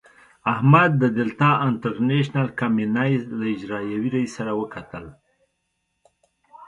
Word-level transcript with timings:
احمد 0.53 0.91
د 1.01 1.03
دلتا 1.19 1.51
انټرنشنل 1.67 2.47
کمينۍ 2.59 3.11
له 3.39 3.45
اجرائیوي 3.55 4.09
رئیس 4.15 4.31
سره 4.37 4.51
وکتل. 4.61 5.05